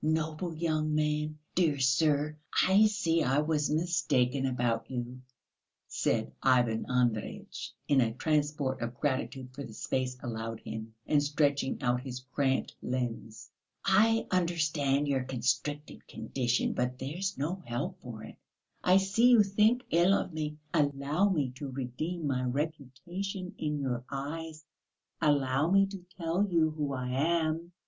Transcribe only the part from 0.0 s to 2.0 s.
"Noble young man! Dear